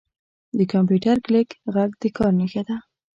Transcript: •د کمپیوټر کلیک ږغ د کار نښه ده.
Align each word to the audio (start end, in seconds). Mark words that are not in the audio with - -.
•د 0.57 0.59
کمپیوټر 0.73 1.15
کلیک 1.25 1.49
ږغ 1.73 1.91
د 2.01 2.03
کار 2.17 2.31
نښه 2.39 2.61
ده. 2.67 2.77